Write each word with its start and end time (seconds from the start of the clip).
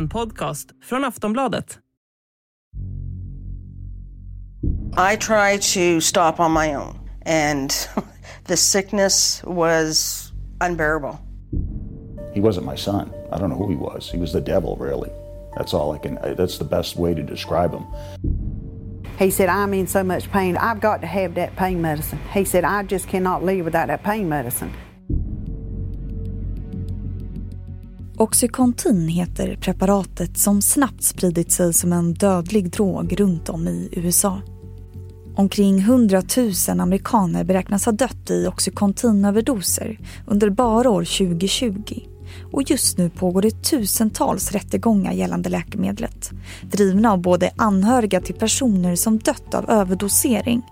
En 0.00 0.08
podcast 0.08 0.70
från 0.82 1.04
Aftonbladet. 1.04 1.78
I 5.12 5.16
tried 5.16 5.62
to 5.74 6.00
stop 6.00 6.40
on 6.40 6.52
my 6.52 6.74
own, 6.74 6.94
and 7.26 7.70
the 8.46 8.56
sickness 8.56 9.42
was 9.44 10.32
unbearable. 10.60 11.18
He 12.34 12.40
wasn't 12.40 12.66
my 12.66 12.76
son. 12.76 13.10
I 13.32 13.38
don't 13.38 13.50
know 13.50 13.58
who 13.58 13.68
he 13.68 13.76
was. 13.76 14.10
He 14.10 14.18
was 14.18 14.32
the 14.32 14.40
devil, 14.40 14.76
really. 14.80 15.10
That's 15.56 15.74
all 15.74 15.96
I 15.96 15.98
can, 15.98 16.18
that's 16.36 16.58
the 16.58 16.68
best 16.76 16.96
way 16.96 17.14
to 17.14 17.22
describe 17.22 17.72
him. 17.74 17.84
He 19.18 19.30
said, 19.30 19.48
I'm 19.50 19.74
in 19.74 19.86
so 19.86 20.02
much 20.02 20.30
pain. 20.30 20.56
I've 20.56 20.80
got 20.80 21.00
to 21.00 21.06
have 21.06 21.34
that 21.34 21.56
pain 21.56 21.82
medicine. 21.82 22.20
He 22.32 22.44
said, 22.44 22.64
I 22.64 22.84
just 22.84 23.06
cannot 23.08 23.44
live 23.44 23.64
without 23.64 23.88
that 23.88 24.02
pain 24.02 24.28
medicine. 24.28 24.72
Oxycontin 28.20 29.08
heter 29.08 29.56
preparatet 29.56 30.38
som 30.38 30.62
snabbt 30.62 31.02
spridit 31.02 31.52
sig 31.52 31.74
som 31.74 31.92
en 31.92 32.14
dödlig 32.14 32.70
drog 32.70 33.20
runt 33.20 33.48
om 33.48 33.68
i 33.68 33.88
USA. 33.92 34.40
Omkring 35.36 35.78
100 35.78 36.22
000 36.68 36.80
amerikaner 36.80 37.44
beräknas 37.44 37.84
ha 37.84 37.92
dött 37.92 38.30
i 38.30 38.46
Oxycontin-överdoser 38.46 39.98
under 40.26 40.50
bara 40.50 40.90
år 40.90 41.04
2020. 41.04 42.00
Och 42.52 42.70
just 42.70 42.98
nu 42.98 43.10
pågår 43.10 43.42
det 43.42 43.62
tusentals 43.62 44.52
rättegångar 44.52 45.12
gällande 45.12 45.48
läkemedlet. 45.48 46.30
Drivna 46.62 47.12
av 47.12 47.22
både 47.22 47.50
anhöriga 47.56 48.20
till 48.20 48.34
personer 48.34 48.96
som 48.96 49.18
dött 49.18 49.54
av 49.54 49.70
överdosering 49.70 50.62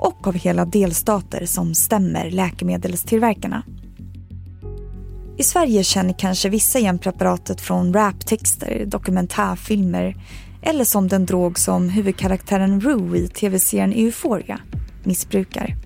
och 0.00 0.26
av 0.26 0.34
hela 0.34 0.64
delstater 0.64 1.46
som 1.46 1.74
stämmer 1.74 2.30
läkemedelstillverkarna. 2.30 3.62
I 5.36 5.42
Sverige 5.42 5.84
känner 5.84 6.14
kanske 6.18 6.48
vissa 6.48 6.78
igen 6.78 6.98
preparatet 6.98 7.60
från 7.60 7.94
raptexter, 7.94 8.84
dokumentärfilmer 8.86 10.16
eller 10.62 10.84
som 10.84 11.08
den 11.08 11.26
drog 11.26 11.58
som 11.58 11.88
huvudkaraktären 11.88 12.80
Rue 12.80 13.18
i 13.18 13.28
tv-serien 13.28 13.92
Euphoria 13.92 14.60
missbrukar. 15.04 15.76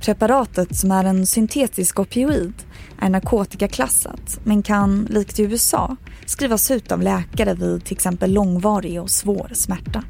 Preparatet 0.00 0.76
som 0.76 0.90
är 0.90 1.04
en 1.04 1.26
syntetisk 1.26 2.00
opioid 2.00 2.54
är 3.00 3.08
narkotikaklassat 3.08 4.40
men 4.44 4.62
kan, 4.62 5.06
likt 5.10 5.40
i 5.40 5.42
USA, 5.42 5.96
skrivas 6.26 6.70
ut 6.70 6.92
av 6.92 7.02
läkare 7.02 7.54
vid 7.54 7.84
till 7.84 7.96
exempel 7.96 8.32
långvarig 8.32 9.02
och 9.02 9.10
svår 9.10 9.50
smärta. 9.52 10.04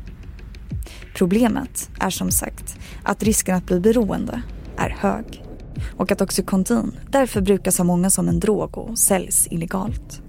Problemet 1.14 1.90
är 2.00 2.10
som 2.10 2.30
sagt 2.30 2.76
att 3.02 3.22
risken 3.22 3.56
att 3.56 3.66
bli 3.66 3.80
beroende 3.80 4.42
är 4.76 4.96
hög 5.00 5.44
och 5.96 6.12
att 6.12 6.20
Oxycontin 6.20 6.92
därför 7.10 7.40
brukas 7.40 7.80
av 7.80 7.86
många 7.86 8.10
som 8.10 8.28
en 8.28 8.40
drog 8.40 8.78
och 8.78 8.98
säljs 8.98 9.48
illegalt. 9.50 10.22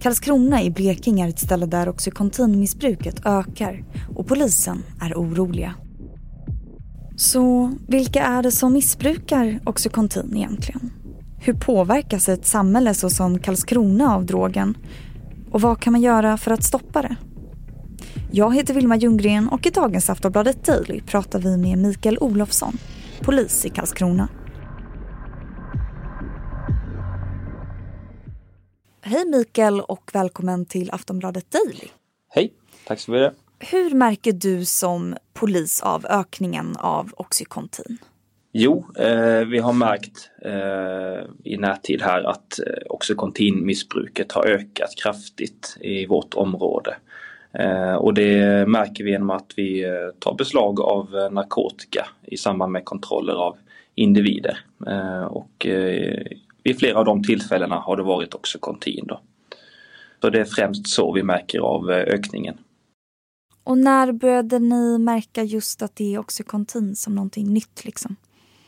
Karlskrona 0.00 0.62
i 0.62 0.70
Blekinge 0.70 1.24
är 1.24 1.28
ett 1.28 1.38
ställe 1.38 1.66
där 1.66 1.88
Oxycontin-missbruket 1.88 3.26
ökar 3.26 3.84
och 4.16 4.26
polisen 4.26 4.82
är 5.00 5.14
oroliga. 5.14 5.74
Så 7.16 7.72
vilka 7.88 8.22
är 8.22 8.42
det 8.42 8.50
som 8.50 8.72
missbrukar 8.72 9.60
Oxycontin 9.64 10.36
egentligen? 10.36 10.92
Hur 11.38 11.52
påverkas 11.52 12.28
ett 12.28 12.46
samhälle 12.46 12.94
såsom 12.94 13.38
Karlskrona 13.38 14.14
av 14.14 14.26
drogen? 14.26 14.76
Och 15.50 15.60
vad 15.60 15.80
kan 15.80 15.92
man 15.92 16.02
göra 16.02 16.36
för 16.36 16.50
att 16.50 16.64
stoppa 16.64 17.02
det? 17.02 17.16
Jag 18.30 18.54
heter 18.54 18.74
Vilma 18.74 18.96
Ljunggren 18.96 19.48
och 19.48 19.66
i 19.66 19.70
dagens 19.70 20.10
Aftonbladet 20.10 20.64
Daily 20.64 21.00
pratar 21.00 21.38
vi 21.38 21.56
med 21.56 21.78
Mikael 21.78 22.18
Olofsson, 22.18 22.78
polis 23.22 23.64
i 23.64 23.70
Karlskrona. 23.70 24.28
Hej 29.00 29.26
Mikael 29.26 29.80
och 29.80 30.10
välkommen 30.12 30.66
till 30.66 30.90
Aftonbladet 30.90 31.50
Daily. 31.50 31.88
Hej, 32.28 32.52
tack 32.86 33.00
så 33.00 33.10
mycket. 33.10 33.34
Hur 33.58 33.94
märker 33.94 34.32
du 34.32 34.64
som 34.64 35.16
polis 35.32 35.82
av 35.82 36.06
ökningen 36.06 36.76
av 36.76 37.12
Oxycontin? 37.16 37.98
Jo, 38.52 38.86
eh, 38.98 39.44
vi 39.44 39.58
har 39.58 39.72
märkt 39.72 40.30
eh, 40.44 41.52
i 41.52 41.56
närtid 41.56 42.02
här 42.02 42.22
att 42.22 42.58
eh, 42.58 42.64
Oxycontin-missbruket 42.90 44.32
har 44.32 44.46
ökat 44.46 44.94
kraftigt 45.02 45.76
i 45.80 46.06
vårt 46.06 46.34
område. 46.34 46.96
Eh, 47.58 47.94
och 47.94 48.14
det 48.14 48.68
märker 48.68 49.04
vi 49.04 49.10
genom 49.10 49.30
att 49.30 49.52
vi 49.56 49.84
eh, 49.84 49.90
tar 50.18 50.34
beslag 50.34 50.80
av 50.80 51.16
eh, 51.16 51.30
narkotika 51.30 52.06
i 52.22 52.36
samband 52.36 52.72
med 52.72 52.84
kontroller 52.84 53.34
av 53.34 53.56
individer. 53.94 54.58
och 55.30 55.66
vid 56.64 56.78
flera 56.78 56.98
av 56.98 57.04
de 57.04 57.24
tillfällena 57.24 57.76
har 57.76 57.96
det 57.96 58.02
varit 58.02 58.34
Oxycontin. 58.34 59.06
Då. 59.06 59.20
Så 60.20 60.30
det 60.30 60.40
är 60.40 60.44
främst 60.44 60.88
så 60.88 61.12
vi 61.12 61.22
märker 61.22 61.58
av 61.58 61.90
ökningen. 61.90 62.58
Och 63.64 63.78
när 63.78 64.12
började 64.12 64.58
ni 64.58 64.98
märka 64.98 65.42
just 65.42 65.82
att 65.82 65.96
det 65.96 66.14
är 66.14 66.18
Oxycontin 66.18 66.96
som 66.96 67.14
någonting 67.14 67.52
nytt 67.52 67.84
liksom? 67.84 68.16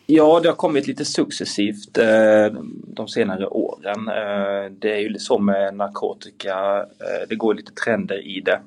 Ja, 0.06 0.40
det 0.40 0.48
har 0.48 0.56
kommit 0.56 0.86
lite 0.86 1.04
successivt 1.04 1.98
eh, 1.98 2.60
de 2.86 3.08
senare 3.08 3.46
åren. 3.46 4.08
Eh, 4.08 4.72
det 4.78 4.92
är 4.92 4.98
ju 4.98 5.18
så 5.18 5.38
med 5.38 5.74
narkotika, 5.74 6.76
eh, 6.80 7.28
det 7.28 7.36
går 7.36 7.54
lite 7.54 7.72
trender 7.72 8.26
i 8.26 8.40
det. 8.40 8.60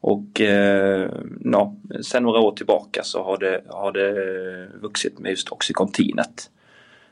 Och 0.00 0.40
eh, 0.40 1.10
ja, 1.44 1.74
sen 2.02 2.22
några 2.22 2.40
år 2.40 2.52
tillbaka 2.52 3.02
så 3.02 3.24
har 3.24 3.38
det, 3.38 3.62
har 3.68 3.92
det 3.92 4.08
eh, 4.08 4.80
vuxit 4.80 5.18
med 5.18 5.30
just 5.30 5.48
Oxycontinet. 5.48 6.50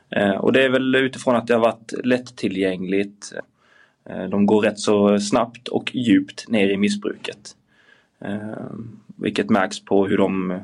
Eh, 0.09 0.35
och 0.35 0.53
det 0.53 0.63
är 0.63 0.69
väl 0.69 0.95
utifrån 0.95 1.35
att 1.35 1.47
det 1.47 1.53
har 1.53 1.61
varit 1.61 1.93
lättillgängligt. 2.03 3.33
De 4.29 4.45
går 4.45 4.61
rätt 4.61 4.79
så 4.79 5.19
snabbt 5.19 5.67
och 5.67 5.95
djupt 5.95 6.47
ner 6.47 6.69
i 6.69 6.77
missbruket. 6.77 7.55
Vilket 9.15 9.49
märks 9.49 9.85
på 9.85 10.07
hur 10.07 10.17
de 10.17 10.59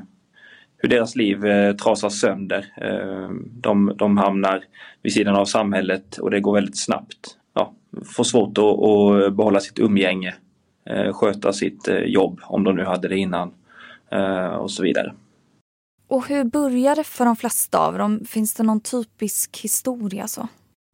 hur 0.84 0.88
deras 0.88 1.16
liv 1.16 1.46
eh, 1.46 1.76
trasas 1.76 2.20
sönder. 2.20 2.66
Eh, 2.76 3.30
de, 3.50 3.92
de 3.96 4.16
hamnar 4.18 4.64
vid 5.02 5.12
sidan 5.12 5.36
av 5.36 5.44
samhället 5.44 6.18
och 6.18 6.30
det 6.30 6.40
går 6.40 6.54
väldigt 6.54 6.78
snabbt. 6.78 7.36
Ja, 7.54 7.74
får 8.04 8.24
svårt 8.24 8.58
att, 8.58 8.64
att 8.64 9.36
behålla 9.36 9.60
sitt 9.60 9.78
umgänge, 9.78 10.28
eh, 10.28 10.34
sköta 11.12 11.52
sitt 11.52 11.88
eh, 11.88 11.98
jobb 11.98 12.40
om 12.44 12.64
de 12.64 12.76
nu 12.76 12.84
hade 12.84 13.08
det 13.08 13.16
innan 13.16 13.54
eh, 14.10 14.46
och 14.46 14.70
så 14.70 14.82
vidare. 14.82 15.14
Och 16.08 16.28
hur 16.28 16.44
börjar 16.44 16.96
det 16.96 17.04
för 17.04 17.24
de 17.24 17.36
flesta 17.36 17.78
av 17.78 17.98
dem? 17.98 18.24
Finns 18.28 18.54
det 18.54 18.62
någon 18.62 18.80
typisk 18.80 19.60
historia 19.62 20.28
så? 20.28 20.48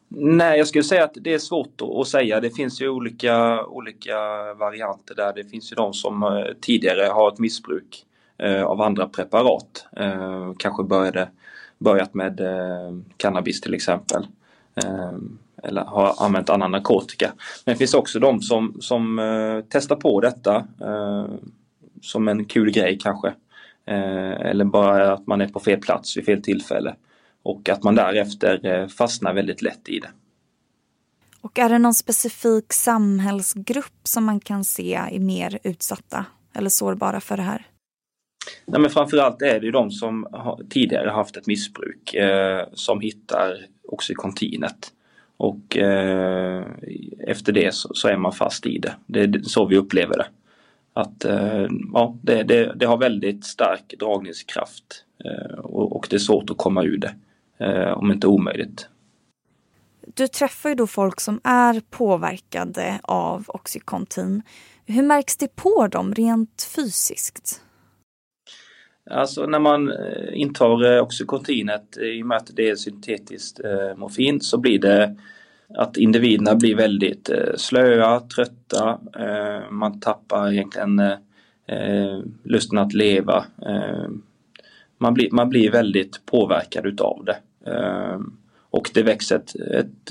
Nej, 0.08 0.58
jag 0.58 0.66
skulle 0.66 0.84
säga 0.84 1.04
att 1.04 1.14
det 1.20 1.34
är 1.34 1.38
svårt 1.38 1.80
att 2.00 2.08
säga. 2.08 2.40
Det 2.40 2.50
finns 2.50 2.80
ju 2.80 2.88
olika, 2.88 3.64
olika 3.64 4.14
varianter 4.54 5.14
där. 5.14 5.32
Det 5.34 5.44
finns 5.44 5.72
ju 5.72 5.76
de 5.76 5.92
som 5.92 6.22
eh, 6.22 6.44
tidigare 6.60 7.06
har 7.06 7.28
ett 7.32 7.38
missbruk 7.38 8.06
Eh, 8.42 8.62
av 8.62 8.80
andra 8.80 9.08
preparat. 9.08 9.86
Eh, 9.96 10.52
kanske 10.58 10.82
började, 10.82 11.28
börjat 11.78 12.14
med 12.14 12.40
eh, 12.40 12.94
cannabis 13.16 13.60
till 13.60 13.74
exempel. 13.74 14.26
Eller 15.62 15.84
har 15.84 16.14
använt 16.24 16.50
annan 16.50 16.70
narkotika. 16.70 17.32
Men 17.64 17.74
det 17.74 17.78
finns 17.78 17.94
också 17.94 18.18
de 18.18 18.42
som, 18.42 18.76
som 18.80 19.20
testar 19.68 19.96
på 19.96 20.20
detta 20.20 20.64
som 22.02 22.28
en 22.28 22.44
kul 22.44 22.70
grej 22.70 22.98
kanske. 23.02 23.32
Eller 23.86 24.64
bara 24.64 25.12
att 25.12 25.26
man 25.26 25.40
är 25.40 25.48
på 25.48 25.60
fel 25.60 25.80
plats 25.80 26.16
vid 26.16 26.24
fel 26.24 26.42
tillfälle. 26.42 26.94
Och 27.42 27.68
att 27.68 27.82
man 27.82 27.94
därefter 27.94 28.88
fastnar 28.88 29.34
väldigt 29.34 29.62
lätt 29.62 29.88
i 29.88 29.98
det. 29.98 30.10
Och 31.40 31.58
är 31.58 31.68
det 31.68 31.78
någon 31.78 31.94
specifik 31.94 32.72
samhällsgrupp 32.72 34.00
som 34.02 34.24
man 34.24 34.40
kan 34.40 34.64
se 34.64 34.94
är 34.94 35.18
mer 35.18 35.58
utsatta 35.62 36.24
eller 36.54 36.70
sårbara 36.70 37.20
för 37.20 37.36
det 37.36 37.42
här? 37.42 37.66
Nej, 38.66 38.80
men 38.80 38.90
framförallt 38.90 39.42
är 39.42 39.60
det 39.60 39.66
ju 39.66 39.72
de 39.72 39.90
som 39.90 40.26
har, 40.32 40.60
tidigare 40.70 41.10
haft 41.10 41.36
ett 41.36 41.46
missbruk 41.46 42.14
eh, 42.14 42.66
som 42.72 43.00
hittar 43.00 43.66
oxycontinet. 43.88 44.92
Och 45.40 45.76
eh, 45.76 46.64
efter 47.26 47.52
det 47.52 47.74
så, 47.74 47.94
så, 47.94 48.08
är 48.08 48.16
man 48.16 48.32
fast 48.32 48.66
i 48.66 48.78
det. 48.78 48.94
Det 49.06 49.20
är 49.20 49.42
så 49.42 49.66
vi 49.66 49.76
upplever 49.76 50.16
det. 50.16 50.26
Att 50.92 51.24
eh, 51.24 51.66
ja, 51.92 52.16
det, 52.22 52.42
det, 52.42 52.74
det, 52.76 52.86
har 52.86 52.96
väldigt 52.96 53.44
stark 53.44 53.94
dragningskraft 53.98 55.04
eh, 55.24 55.58
och, 55.58 55.96
och, 55.96 56.06
det 56.10 56.16
är 56.16 56.18
svårt 56.18 56.50
att 56.50 56.56
komma 56.56 56.84
ur 56.84 56.98
det. 56.98 57.14
Eh, 57.64 57.98
om 57.98 58.12
inte 58.12 58.26
omöjligt. 58.26 58.88
Du 60.14 60.28
träffar 60.28 60.68
ju 60.68 60.74
då 60.74 60.86
folk 60.86 61.20
som 61.20 61.40
är 61.44 61.80
påverkade 61.90 63.00
av 63.02 63.44
Oxycontin. 63.48 64.42
Hur 64.86 65.02
märks 65.02 65.36
det 65.36 65.56
på 65.56 65.86
dem 65.86 66.14
rent 66.14 66.70
fysiskt? 66.76 67.62
Alltså 69.10 69.46
när 69.46 69.58
man 69.58 69.90
eh, 69.92 70.40
intar 70.40 70.92
eh, 70.92 71.02
oxycontinet 71.02 71.98
i 71.98 72.22
och 72.22 72.26
med 72.26 72.36
att 72.36 72.50
det 72.54 72.70
är 72.70 72.74
syntetiskt 72.74 73.60
eh, 73.64 73.96
morfin 73.96 74.40
så 74.40 74.58
blir 74.58 74.78
det 74.78 75.16
att 75.74 75.96
individerna 75.96 76.54
blir 76.54 76.74
väldigt 76.74 77.30
slöa, 77.56 78.20
trötta, 78.20 78.98
man 79.70 80.00
tappar 80.00 80.52
egentligen 80.52 81.02
lusten 82.42 82.78
att 82.78 82.92
leva. 82.92 83.44
Man 84.98 85.14
blir, 85.14 85.30
man 85.30 85.48
blir 85.48 85.70
väldigt 85.70 86.26
påverkad 86.26 86.86
utav 86.86 87.24
det. 87.24 87.36
Och 88.70 88.90
det 88.94 89.02
växer, 89.02 89.36
ett, 89.36 89.54
ett, 89.56 90.10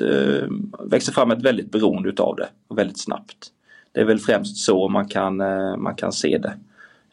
växer 0.85 1.11
fram 1.11 1.31
ett 1.31 1.41
väldigt 1.41 1.71
beroende 1.71 2.09
utav 2.09 2.35
det, 2.35 2.75
väldigt 2.75 2.99
snabbt. 2.99 3.47
Det 3.91 4.01
är 4.01 4.05
väl 4.05 4.19
främst 4.19 4.57
så 4.57 4.87
man 4.87 5.07
kan, 5.07 5.37
man 5.81 5.95
kan 5.95 6.11
se 6.11 6.37
det 6.37 6.53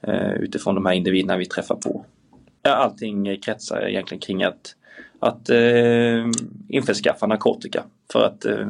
Eh, 0.00 0.32
utifrån 0.32 0.74
de 0.74 0.86
här 0.86 0.94
individerna 0.94 1.36
vi 1.36 1.46
träffar 1.46 1.74
på. 1.74 2.04
Allting 2.62 3.40
kretsar 3.40 3.88
egentligen 3.88 4.20
kring 4.20 4.42
att, 4.42 4.74
att 5.18 5.50
eh, 5.50 6.26
införskaffa 6.68 7.26
narkotika 7.26 7.84
för 8.12 8.24
att 8.24 8.44
eh, 8.44 8.68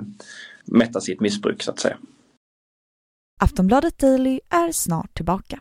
mätta 0.65 1.01
sitt 1.01 1.21
missbruk 1.21 1.63
så 1.63 1.71
att 1.71 1.79
säga. 1.79 1.97
Aftonbladet 3.41 3.99
Daily 3.99 4.41
är 4.51 4.73
snart 4.73 5.15
tillbaka. 5.15 5.61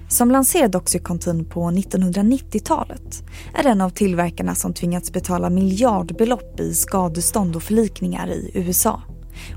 som 0.11 0.31
lanserade 0.31 0.77
Oxycontin 0.77 1.45
på 1.45 1.71
1990-talet 1.71 3.23
är 3.53 3.67
en 3.67 3.81
av 3.81 3.89
tillverkarna 3.89 4.55
som 4.55 4.73
tvingats 4.73 5.13
betala 5.13 5.49
miljardbelopp 5.49 6.59
i 6.59 6.73
skadestånd 6.73 7.55
och 7.55 7.63
förlikningar 7.63 8.27
i 8.27 8.51
USA 8.53 9.01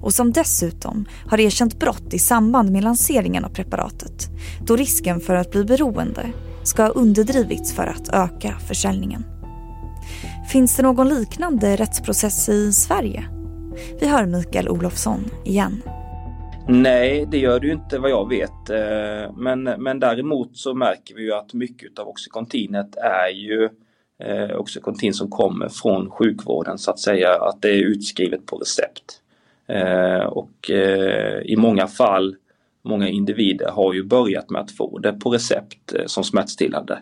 och 0.00 0.14
som 0.14 0.32
dessutom 0.32 1.04
har 1.26 1.40
erkänt 1.40 1.78
brott 1.78 2.14
i 2.14 2.18
samband 2.18 2.72
med 2.72 2.84
lanseringen 2.84 3.44
av 3.44 3.48
preparatet 3.48 4.28
då 4.66 4.76
risken 4.76 5.20
för 5.20 5.34
att 5.34 5.50
bli 5.50 5.64
beroende 5.64 6.32
ska 6.62 6.82
ha 6.82 6.90
underdrivits 6.90 7.72
för 7.72 7.86
att 7.86 8.08
öka 8.08 8.58
försäljningen. 8.68 9.24
Finns 10.48 10.76
det 10.76 10.82
någon 10.82 11.08
liknande 11.08 11.76
rättsprocess 11.76 12.48
i 12.48 12.72
Sverige? 12.72 13.24
Vi 14.00 14.08
hör 14.08 14.26
Mikael 14.26 14.68
Olofsson 14.68 15.30
igen. 15.44 15.82
Nej, 16.68 17.26
det 17.26 17.38
gör 17.38 17.60
det 17.60 17.66
ju 17.66 17.72
inte 17.72 17.98
vad 17.98 18.10
jag 18.10 18.28
vet. 18.28 18.70
Eh, 18.70 19.32
men, 19.36 19.62
men 19.62 20.00
däremot 20.00 20.56
så 20.56 20.74
märker 20.74 21.14
vi 21.14 21.22
ju 21.22 21.32
att 21.32 21.54
mycket 21.54 21.98
av 21.98 22.08
Oxycontinet 22.08 22.96
är 22.96 23.28
ju 23.28 23.68
eh, 24.18 24.56
Oxycontin 24.56 25.14
som 25.14 25.30
kommer 25.30 25.68
från 25.68 26.10
sjukvården 26.10 26.78
så 26.78 26.90
att 26.90 26.98
säga, 26.98 27.34
att 27.34 27.62
det 27.62 27.68
är 27.68 27.82
utskrivet 27.82 28.46
på 28.46 28.56
recept. 28.56 29.20
Eh, 29.66 30.26
och 30.26 30.70
i 31.44 31.56
många 31.56 31.86
fall, 31.86 32.36
många 32.82 33.08
individer 33.08 33.68
har 33.68 33.92
ju 33.92 34.04
börjat 34.04 34.50
med 34.50 34.60
att 34.60 34.70
få 34.70 34.98
det 34.98 35.12
på 35.12 35.30
recept 35.30 35.94
som 36.06 36.24
smärtstillande. 36.24 36.98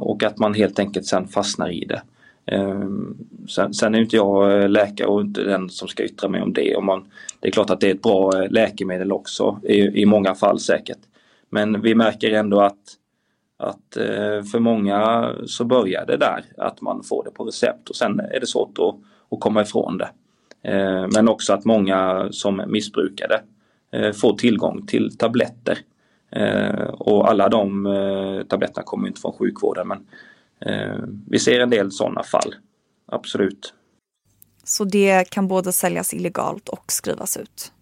Och 0.00 0.22
att 0.22 0.38
man 0.38 0.54
helt 0.54 0.78
enkelt 0.78 1.06
sen 1.06 1.28
fastnar 1.28 1.70
i 1.70 1.84
det. 1.84 2.02
Ehm, 2.46 3.16
sen, 3.48 3.74
sen, 3.74 3.94
är 3.94 4.00
inte 4.00 4.16
jag 4.16 4.62
eh, 4.62 4.68
läkare 4.68 5.08
och 5.08 5.20
inte 5.20 5.42
den 5.42 5.70
som 5.70 5.88
ska 5.88 6.04
yttra 6.04 6.28
mig 6.28 6.42
om 6.42 6.52
det. 6.52 6.76
Om 6.76 6.86
man, 6.86 7.04
det 7.40 7.48
är 7.48 7.52
klart 7.52 7.70
att 7.70 7.80
det 7.80 7.90
är 7.90 7.94
ett 7.94 8.02
bra 8.02 8.42
eh, 8.42 8.50
läkemedel 8.50 9.12
också 9.12 9.60
i, 9.62 10.02
i 10.02 10.06
många 10.06 10.34
fall 10.34 10.60
säkert. 10.60 10.98
Men 11.50 11.80
vi 11.80 11.94
märker 11.94 12.30
ändå 12.30 12.60
att, 12.60 12.78
att 13.56 13.96
eh, 13.96 14.42
för 14.52 14.58
många 14.58 15.30
så 15.46 15.64
börjar 15.64 16.06
det 16.06 16.16
där 16.16 16.44
att 16.58 16.80
man 16.80 17.02
får 17.02 17.24
det 17.24 17.30
på 17.30 17.44
recept 17.44 17.88
och 17.88 17.96
sen 17.96 18.20
är 18.20 18.40
det 18.40 18.46
svårt 18.46 18.78
att, 18.78 18.94
att 19.30 19.40
komma 19.40 19.62
ifrån 19.62 19.98
det. 19.98 20.08
Ehm, 20.62 21.10
men 21.14 21.28
också 21.28 21.52
att 21.52 21.64
många 21.64 22.28
som 22.30 22.62
missbrukar 22.66 23.28
det 23.28 23.42
får 24.12 24.36
tillgång 24.36 24.86
till 24.86 25.16
tabletter. 25.16 25.78
Ehm, 26.30 26.86
och 26.90 27.30
alla 27.30 27.48
de 27.48 28.44
tabletterna 28.48 28.82
kommer 28.84 29.08
inte 29.08 29.20
från 29.20 29.32
sjukvården 29.32 29.88
men 29.88 30.06
vi 31.30 31.38
ser 31.38 31.60
en 31.60 31.70
del 31.70 31.92
sådana 31.92 32.22
fall, 32.22 32.54
absolut. 33.06 33.74
Så 34.64 34.84
det 34.84 35.30
kan 35.30 35.48
både 35.48 35.72
säljas 35.72 36.14
illegalt 36.14 36.68
och 36.68 36.92
skrivas 36.92 37.36
ut? 37.36 37.72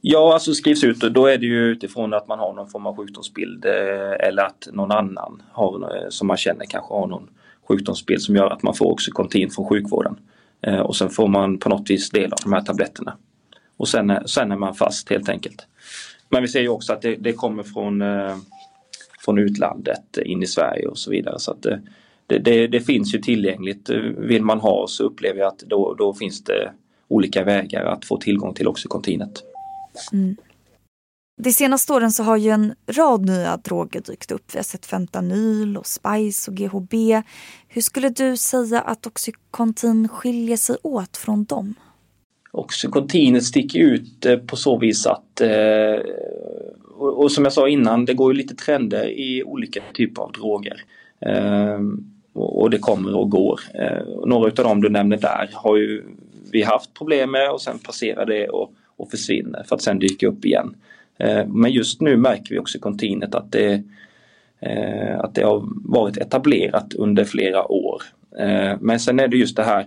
Ja, 0.00 0.34
alltså 0.34 0.54
skrivs 0.54 0.84
ut 0.84 1.00
då 1.00 1.26
är 1.26 1.38
det 1.38 1.46
ju 1.46 1.58
utifrån 1.58 2.14
att 2.14 2.28
man 2.28 2.38
har 2.38 2.52
någon 2.52 2.68
form 2.68 2.86
av 2.86 2.96
sjukdomsbild 2.96 3.64
eh, 3.64 4.28
eller 4.28 4.42
att 4.42 4.68
någon 4.72 4.92
annan 4.92 5.42
har, 5.52 5.96
eh, 5.96 6.08
som 6.08 6.26
man 6.26 6.36
känner 6.36 6.64
kanske 6.64 6.94
har 6.94 7.06
någon 7.06 7.30
sjukdomsbild 7.68 8.22
som 8.22 8.36
gör 8.36 8.50
att 8.50 8.62
man 8.62 8.74
får 8.74 8.92
Oxycontin 8.92 9.50
från 9.50 9.68
sjukvården. 9.68 10.16
Och 10.84 10.96
sen 10.96 11.10
får 11.10 11.28
man 11.28 11.58
på 11.58 11.68
något 11.68 11.90
vis 11.90 12.10
del 12.10 12.32
av 12.32 12.38
de 12.42 12.52
här 12.52 12.60
tabletterna. 12.60 13.16
Och 13.76 13.88
sen, 13.88 14.28
sen 14.28 14.52
är 14.52 14.56
man 14.56 14.74
fast 14.74 15.10
helt 15.10 15.28
enkelt. 15.28 15.66
Men 16.28 16.42
vi 16.42 16.48
ser 16.48 16.60
ju 16.60 16.68
också 16.68 16.92
att 16.92 17.02
det, 17.02 17.16
det 17.16 17.32
kommer 17.32 17.62
från, 17.62 18.02
från 19.24 19.38
utlandet 19.38 20.18
in 20.24 20.42
i 20.42 20.46
Sverige 20.46 20.86
och 20.86 20.98
så 20.98 21.10
vidare. 21.10 21.38
Så 21.38 21.50
att 21.50 21.66
det, 22.32 22.38
det, 22.38 22.66
det, 22.66 22.80
finns 22.80 23.14
ju 23.14 23.18
tillgängligt. 23.18 23.90
Vill 24.18 24.42
man 24.42 24.60
ha 24.60 24.86
så 24.88 25.04
upplever 25.04 25.40
jag 25.40 25.48
att 25.48 25.58
då, 25.58 25.94
då 25.94 26.14
finns 26.14 26.44
det 26.44 26.72
olika 27.08 27.44
vägar 27.44 27.84
att 27.84 28.04
få 28.04 28.16
tillgång 28.16 28.54
till 28.54 28.68
Oxycontinet. 28.68 29.42
Mm. 30.12 30.36
De 31.42 31.52
senaste 31.52 31.92
åren 31.92 32.12
så 32.12 32.22
har 32.22 32.36
ju 32.36 32.50
en 32.50 32.74
rad 32.86 33.26
nya 33.26 33.56
droger 33.56 34.00
dykt 34.00 34.32
upp. 34.32 34.44
Vi 34.52 34.58
har 34.58 34.64
sett 34.64 34.86
fentanyl 34.86 35.76
och 35.76 35.86
spice 35.86 36.50
och 36.50 36.56
GHB. 36.56 36.94
Hur 37.68 37.82
skulle 37.82 38.08
du 38.08 38.36
säga 38.36 38.80
att 38.80 39.06
Oxycontin 39.06 40.08
skiljer 40.08 40.56
sig 40.56 40.76
åt 40.82 41.16
från 41.16 41.44
dem? 41.44 41.74
Oxycontinet 42.52 43.44
sticker 43.44 43.78
ut 43.78 44.26
eh, 44.26 44.36
på 44.36 44.56
så 44.56 44.78
vis 44.78 45.06
att 45.06 45.40
eh, 45.40 45.96
och, 47.02 47.32
som 47.32 47.44
jag 47.44 47.52
sa 47.52 47.68
innan, 47.68 48.04
det 48.04 48.14
går 48.14 48.32
ju 48.32 48.38
lite 48.38 48.54
trender 48.54 49.08
i 49.08 49.44
olika 49.44 49.80
typer 49.94 50.22
av 50.22 50.32
droger. 50.32 50.84
Och 52.32 52.70
det 52.70 52.78
kommer 52.78 53.16
och 53.16 53.30
går. 53.30 53.60
Eh, 53.74 54.26
några 54.26 54.46
av 54.46 54.54
dem 54.54 54.80
du 54.80 54.88
nämner 54.88 55.16
där 55.16 55.50
har 55.52 55.76
ju 55.76 56.02
vi 56.52 56.62
haft 56.62 56.94
problem 56.94 57.30
med 57.30 57.50
och 57.50 57.60
sen 57.60 57.78
passerar 57.78 58.26
det 58.26 58.48
och, 58.48 58.72
och 58.96 59.10
försvinner 59.10 59.62
för 59.62 59.76
att 59.76 59.82
sen 59.82 59.98
dyka 59.98 60.28
upp 60.28 60.44
igen. 60.44 60.74
Eh, 61.18 61.46
men 61.46 61.72
just 61.72 62.00
nu 62.00 62.16
märker 62.16 62.54
vi 62.54 62.58
också 62.58 62.78
i 62.78 62.80
kontinet 62.80 63.34
att 63.34 63.52
det, 63.52 63.82
eh, 64.60 65.20
att 65.20 65.34
det 65.34 65.42
har 65.42 65.62
varit 65.84 66.16
etablerat 66.16 66.94
under 66.94 67.24
flera 67.24 67.72
år. 67.72 68.02
Men 68.80 69.00
sen 69.00 69.20
är 69.20 69.28
det 69.28 69.36
just 69.36 69.56
det 69.56 69.62
här 69.62 69.86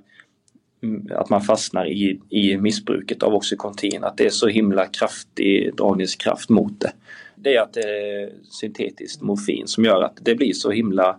mm, 0.84 1.08
att 1.16 1.30
man 1.30 1.42
fastnar 1.42 1.86
i, 1.88 2.20
i 2.30 2.58
missbruket 2.58 3.24
av 3.24 3.36
Oxycontin, 3.36 4.04
att 4.04 4.18
det 4.18 4.26
är 4.26 4.30
så 4.30 4.48
himla 4.48 4.86
kraftig 4.86 5.76
dragningskraft 5.76 6.50
mot 6.50 6.80
det. 6.80 6.92
Det 7.36 7.56
är 7.56 7.62
att 7.62 7.74
det 7.74 7.82
är 7.82 8.30
syntetiskt 8.50 9.22
morfin 9.22 9.68
som 9.68 9.86
gör 9.86 10.02
att 10.02 10.18
det 10.22 10.36
blir 10.36 10.54
så 10.54 10.72
himla 10.72 11.10
eh, 11.10 11.16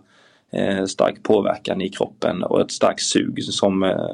Eh, 0.51 0.85
stark 0.85 1.23
påverkan 1.23 1.81
i 1.81 1.89
kroppen 1.89 2.43
och 2.43 2.61
ett 2.61 2.71
starkt 2.71 3.01
sug 3.01 3.43
som, 3.43 3.83
eh, 3.83 4.09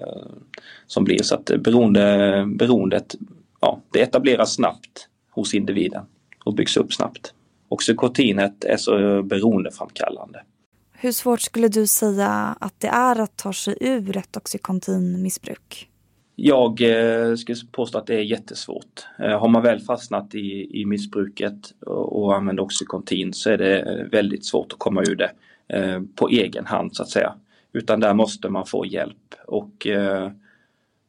som 0.87 1.03
blir 1.03 1.23
så 1.23 1.35
att 1.35 1.51
beroende, 1.59 2.45
beroendet 2.47 3.15
ja, 3.61 3.81
det 3.91 4.01
etableras 4.01 4.53
snabbt 4.53 5.07
hos 5.29 5.53
individen 5.53 6.05
och 6.43 6.53
byggs 6.53 6.77
upp 6.77 6.93
snabbt. 6.93 7.33
Oxycontinet 7.69 8.63
är 8.63 8.77
så 8.77 9.23
beroendeframkallande. 9.23 10.43
Hur 10.91 11.11
svårt 11.11 11.41
skulle 11.41 11.67
du 11.67 11.87
säga 11.87 12.57
att 12.59 12.79
det 12.79 12.87
är 12.87 13.19
att 13.19 13.37
ta 13.37 13.53
sig 13.53 13.77
ur 13.81 14.17
ett 14.17 14.37
Oxycontin-missbruk? 14.37 15.89
Jag 16.35 16.81
eh, 16.81 17.35
skulle 17.35 17.57
påstå 17.71 17.97
att 17.97 18.07
det 18.07 18.15
är 18.15 18.21
jättesvårt. 18.21 19.07
Eh, 19.19 19.39
har 19.39 19.47
man 19.47 19.61
väl 19.61 19.79
fastnat 19.79 20.35
i, 20.35 20.81
i 20.81 20.85
missbruket 20.85 21.73
och, 21.85 22.23
och 22.23 22.35
använder 22.35 22.63
Oxycontin 22.63 23.33
så 23.33 23.49
är 23.49 23.57
det 23.57 23.79
eh, 23.79 24.05
väldigt 24.11 24.45
svårt 24.45 24.73
att 24.73 24.79
komma 24.79 25.01
ur 25.01 25.15
det. 25.15 25.31
Eh, 25.67 26.01
på 26.15 26.29
egen 26.29 26.65
hand 26.65 26.95
så 26.95 27.03
att 27.03 27.09
säga. 27.09 27.33
Utan 27.73 27.99
där 27.99 28.13
måste 28.13 28.49
man 28.49 28.65
få 28.65 28.85
hjälp 28.85 29.35
och 29.47 29.87
eh, 29.87 30.31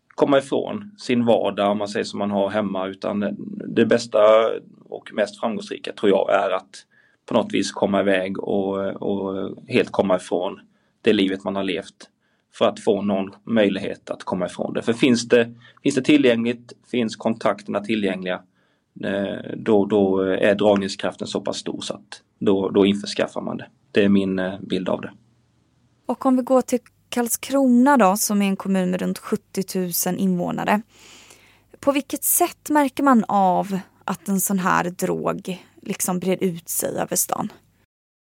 komma 0.08 0.38
ifrån 0.38 0.90
sin 0.98 1.24
vardag 1.24 1.70
om 1.70 1.78
man 1.78 1.88
säger 1.88 2.04
som 2.04 2.18
man 2.18 2.30
har 2.30 2.50
hemma 2.50 2.86
utan 2.86 3.36
det 3.66 3.86
bästa 3.86 4.18
och 4.88 5.10
mest 5.12 5.40
framgångsrika 5.40 5.92
tror 5.92 6.10
jag 6.10 6.34
är 6.34 6.50
att 6.50 6.86
på 7.26 7.34
något 7.34 7.54
vis 7.54 7.72
komma 7.72 8.00
iväg 8.00 8.38
och, 8.38 9.02
och 9.02 9.56
helt 9.68 9.90
komma 9.90 10.16
ifrån 10.16 10.60
det 11.02 11.12
livet 11.12 11.44
man 11.44 11.56
har 11.56 11.64
levt 11.64 12.10
för 12.54 12.68
att 12.68 12.80
få 12.80 13.02
någon 13.02 13.30
möjlighet 13.44 14.10
att 14.10 14.24
komma 14.24 14.46
ifrån 14.46 14.74
det. 14.74 14.82
För 14.82 14.92
finns 14.92 15.28
det, 15.28 15.54
finns 15.82 15.94
det 15.94 16.02
tillgängligt, 16.02 16.72
finns 16.90 17.16
kontakterna 17.16 17.80
tillgängliga, 17.80 18.42
eh, 19.04 19.56
då, 19.56 19.86
då 19.86 20.20
är 20.20 20.54
dragningskraften 20.54 21.26
så 21.26 21.40
pass 21.40 21.56
stor 21.56 21.80
så 21.80 21.94
att 21.94 22.22
då, 22.38 22.70
då 22.70 22.86
införskaffar 22.86 23.40
man 23.40 23.56
det. 23.56 23.66
Det 23.92 24.04
är 24.04 24.08
min 24.08 24.38
eh, 24.38 24.60
bild 24.60 24.88
av 24.88 25.00
det. 25.00 25.12
Och 26.06 26.26
om 26.26 26.36
vi 26.36 26.42
går 26.42 26.60
till 26.62 26.78
Karlskrona 27.08 27.96
då, 27.96 28.16
som 28.16 28.42
är 28.42 28.46
en 28.46 28.56
kommun 28.56 28.90
med 28.90 29.00
runt 29.00 29.18
70 29.18 30.08
000 30.10 30.18
invånare. 30.18 30.82
På 31.80 31.92
vilket 31.92 32.24
sätt 32.24 32.70
märker 32.70 33.02
man 33.02 33.24
av 33.28 33.78
att 34.04 34.28
en 34.28 34.40
sån 34.40 34.58
här 34.58 34.84
drog 34.84 35.64
liksom 35.82 36.18
brer 36.18 36.44
ut 36.44 36.68
sig 36.68 36.98
över 36.98 37.16
stan? 37.16 37.52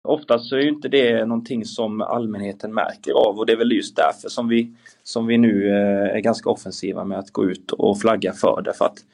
Oftast 0.08 0.50
så 0.50 0.56
är 0.56 0.60
ju 0.60 0.70
inte 0.70 0.88
det 0.88 1.26
någonting 1.26 1.66
som 1.66 2.02
allmänheten 2.02 2.74
märker 2.74 3.12
av 3.12 3.40
och 3.40 3.46
det 3.46 3.54
är 3.54 3.58
väl 3.58 3.72
just 3.72 3.96
därför 3.96 4.30
som 4.30 4.48
vi, 4.48 4.72
som 5.04 5.28
vi 5.28 5.38
nu 5.38 5.70
eh, 5.70 6.16
är 6.16 6.20
ganska 6.20 6.50
offensiva 6.50 7.04
med 7.04 7.20
att 7.20 7.32
gå 7.32 7.46
ut 7.46 7.72
och 7.72 8.00
flagga 8.00 8.34
för 8.34 8.62
det. 8.62 8.74
För 8.74 8.86
att 8.86 9.06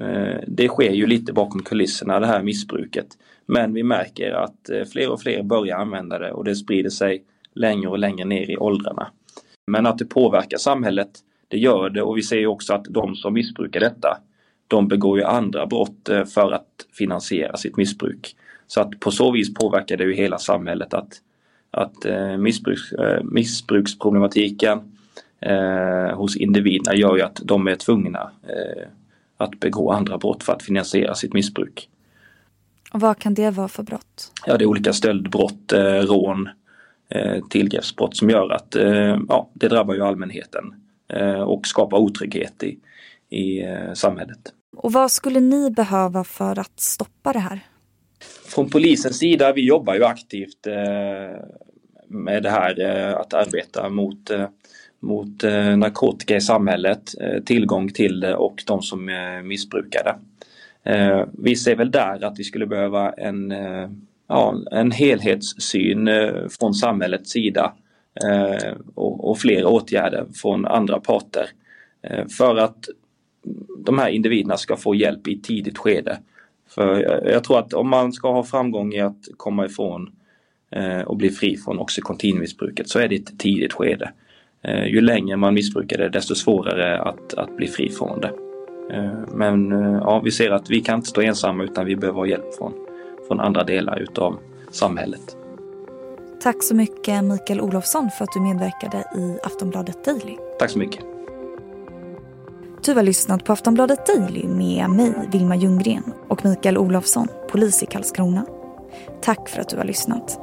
eh, 0.00 0.40
det 0.46 0.68
sker 0.68 0.90
ju 0.90 1.06
lite 1.06 1.32
bakom 1.32 1.62
kulisserna 1.62 2.20
det 2.20 2.26
här 2.26 2.42
missbruket. 2.42 3.06
Men 3.46 3.74
vi 3.74 3.82
märker 3.82 4.32
att 4.32 4.70
eh, 4.70 4.84
fler 4.84 5.10
och 5.10 5.20
fler 5.20 5.42
börjar 5.42 5.78
använda 5.78 6.18
det 6.18 6.32
och 6.32 6.44
det 6.44 6.56
sprider 6.56 6.90
sig 6.90 7.24
längre 7.54 7.88
och 7.88 7.98
längre 7.98 8.24
ner 8.24 8.50
i 8.50 8.56
åldrarna. 8.56 9.10
Men 9.66 9.86
att 9.86 9.98
det 9.98 10.04
påverkar 10.04 10.58
samhället, 10.58 11.10
det 11.48 11.58
gör 11.58 11.90
det 11.90 12.02
och 12.02 12.16
vi 12.16 12.22
ser 12.22 12.38
ju 12.38 12.46
också 12.46 12.74
att 12.74 12.84
de 12.84 13.14
som 13.14 13.34
missbrukar 13.34 13.80
detta, 13.80 14.18
de 14.68 14.88
begår 14.88 15.18
ju 15.18 15.24
andra 15.24 15.66
brott 15.66 16.08
för 16.34 16.52
att 16.52 16.86
finansiera 16.92 17.56
sitt 17.56 17.76
missbruk. 17.76 18.36
Så 18.66 18.80
att 18.80 19.00
på 19.00 19.10
så 19.10 19.30
vis 19.30 19.54
påverkar 19.54 19.96
det 19.96 20.04
ju 20.04 20.14
hela 20.14 20.38
samhället 20.38 20.94
att, 20.94 21.20
att 21.70 22.04
eh, 22.04 22.36
missbruks, 22.36 22.92
eh, 22.92 23.22
missbruksproblematiken 23.24 24.80
eh, 25.40 26.16
hos 26.16 26.36
individerna 26.36 26.96
gör 26.96 27.16
ju 27.16 27.22
att 27.22 27.40
de 27.44 27.66
är 27.66 27.76
tvungna 27.76 28.30
eh, 28.42 28.88
att 29.36 29.60
begå 29.60 29.90
andra 29.90 30.18
brott 30.18 30.42
för 30.42 30.52
att 30.52 30.62
finansiera 30.62 31.14
sitt 31.14 31.32
missbruk. 31.32 31.88
Och 32.92 33.00
vad 33.00 33.18
kan 33.18 33.34
det 33.34 33.50
vara 33.50 33.68
för 33.68 33.82
brott? 33.82 34.32
Ja, 34.46 34.56
det 34.56 34.64
är 34.64 34.66
olika 34.66 34.92
stöldbrott, 34.92 35.72
eh, 35.72 35.80
rån, 35.82 36.48
eh, 37.08 37.44
tillgreppsbrott 37.50 38.16
som 38.16 38.30
gör 38.30 38.50
att 38.50 38.76
eh, 38.76 39.18
ja, 39.28 39.50
det 39.52 39.68
drabbar 39.68 39.94
ju 39.94 40.02
allmänheten 40.02 40.74
eh, 41.08 41.40
och 41.40 41.66
skapar 41.66 41.98
otrygghet 41.98 42.62
i, 42.62 42.78
i 43.30 43.62
eh, 43.62 43.92
samhället. 43.94 44.52
Och 44.76 44.92
vad 44.92 45.10
skulle 45.10 45.40
ni 45.40 45.70
behöva 45.70 46.24
för 46.24 46.58
att 46.58 46.80
stoppa 46.80 47.32
det 47.32 47.38
här? 47.38 47.60
Från 48.46 48.70
polisens 48.70 49.18
sida, 49.18 49.52
vi 49.52 49.66
jobbar 49.66 49.94
ju 49.94 50.04
aktivt 50.04 50.66
eh, 50.66 51.40
med 52.08 52.42
det 52.42 52.50
här 52.50 52.80
eh, 52.80 53.16
att 53.16 53.34
arbeta 53.34 53.90
mot, 53.90 54.30
mot 55.00 55.42
narkotika 55.76 56.36
i 56.36 56.40
samhället, 56.40 57.14
tillgång 57.44 57.88
till 57.88 58.20
det 58.20 58.34
och 58.34 58.62
de 58.66 58.82
som 58.82 59.10
missbrukar 59.44 60.04
det. 60.04 60.16
Vi 61.32 61.56
ser 61.56 61.76
väl 61.76 61.90
där 61.90 62.24
att 62.24 62.38
vi 62.38 62.44
skulle 62.44 62.66
behöva 62.66 63.12
en, 63.12 63.54
ja, 64.28 64.56
en 64.70 64.90
helhetssyn 64.90 66.08
från 66.60 66.74
samhällets 66.74 67.30
sida 67.30 67.72
och, 68.94 69.30
och 69.30 69.38
fler 69.38 69.64
åtgärder 69.64 70.26
från 70.34 70.66
andra 70.66 71.00
parter 71.00 71.46
för 72.38 72.56
att 72.56 72.88
de 73.78 73.98
här 73.98 74.08
individerna 74.08 74.56
ska 74.56 74.76
få 74.76 74.94
hjälp 74.94 75.28
i 75.28 75.40
tidigt 75.40 75.78
skede 75.78 76.18
för 76.68 77.00
jag, 77.30 77.44
tror 77.44 77.58
att 77.58 77.72
om 77.72 77.88
man 77.88 78.12
ska 78.12 78.32
ha 78.32 78.44
framgång 78.44 78.92
i 78.92 79.00
att 79.00 79.28
komma 79.36 79.66
ifrån 79.66 80.10
eh, 80.70 81.00
och 81.00 81.16
bli 81.16 81.30
fri 81.30 81.56
från 81.56 81.78
oxycontinmissbruket 81.78 82.88
så 82.88 82.98
är 82.98 83.08
det 83.08 83.16
ett 83.16 83.38
tidigt 83.38 83.72
skede. 83.72 84.12
Eh, 84.62 84.84
ju 84.84 85.00
längre 85.00 85.36
man 85.36 85.54
missbrukar 85.54 85.98
det 85.98 86.08
desto 86.08 86.34
svårare 86.34 87.02
att, 87.02 87.34
att 87.34 87.56
bli 87.56 87.66
fri 87.66 87.90
från 87.90 88.20
det. 88.20 88.32
Eh, 88.90 89.34
men 89.34 89.70
ja, 90.00 90.20
vi 90.24 90.30
ser 90.30 90.50
att 90.50 90.70
vi 90.70 90.80
kan 90.80 90.96
inte 90.96 91.08
stå 91.08 91.20
ensamma 91.20 91.64
utan 91.64 91.86
vi 91.86 91.96
behöver 91.96 92.18
ha 92.18 92.26
hjälp 92.26 92.54
från, 92.58 92.72
från 93.28 93.40
andra 93.40 93.64
delar 93.64 93.98
utav 93.98 94.38
samhället. 94.70 95.36
Tack 96.42 96.62
så 96.62 96.74
mycket 96.74 97.24
Mikael 97.24 97.60
Olofsson 97.60 98.10
för 98.10 98.24
att 98.24 98.32
du 98.32 98.40
medverkade 98.40 98.98
i 98.98 99.38
Aftonbladet 99.42 100.04
Daily. 100.04 100.36
Tack 100.58 100.70
så 100.70 100.78
mycket. 100.78 101.15
Du 102.86 102.94
har 102.94 103.02
lyssnat 103.02 103.44
på 103.44 103.52
Aftonbladet 103.52 104.06
Daily 104.06 104.44
med 104.44 104.90
mig, 104.90 105.28
Vilma 105.32 105.56
Ljunggren 105.56 106.02
och 106.28 106.44
Mikael 106.44 106.78
Olofsson, 106.78 107.28
polis 107.50 107.82
i 107.82 107.86
Karlskrona. 107.86 108.46
Tack 109.22 109.48
för 109.48 109.60
att 109.60 109.68
du 109.68 109.76
har 109.76 109.84
lyssnat. 109.84 110.38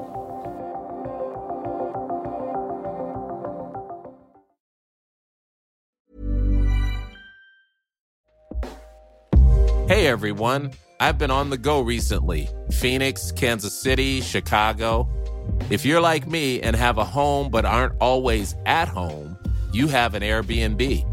Hey 9.87 10.07
everyone, 10.07 10.71
I've 10.99 11.17
been 11.17 11.31
on 11.31 11.51
the 11.51 11.57
go 11.57 11.89
recently. 11.89 12.47
Phoenix, 12.81 13.31
Kansas 13.31 13.81
City, 13.83 14.21
Chicago. 14.21 15.07
If 15.69 15.85
you're 15.85 16.13
like 16.13 16.27
me 16.27 16.61
and 16.61 16.75
have 16.75 17.01
a 17.01 17.05
home 17.05 17.49
but 17.51 17.65
aren't 17.65 17.97
always 18.01 18.55
at 18.65 18.89
home, 18.89 19.37
you 19.73 19.87
have 19.87 20.17
an 20.17 20.23
Airbnb. 20.23 21.12